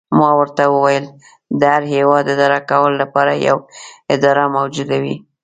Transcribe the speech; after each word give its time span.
ما 0.17 0.29
ورته 0.39 0.63
وویل: 0.73 1.05
د 1.59 1.61
هر 1.73 1.83
هیواد 1.95 2.25
اداره 2.33 2.59
کولو 2.69 2.95
لپاره 3.03 3.41
یوه 3.47 3.61
اداره 4.15 4.43
موجوده 4.57 4.97
وي. 5.03 5.15